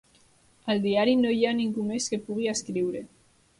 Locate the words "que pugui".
2.15-2.51